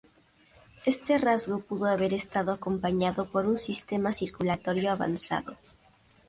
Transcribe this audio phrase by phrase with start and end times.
[0.83, 5.57] Este rasgo pudo haber estado acompañado por un sistema circulatorio avanzado.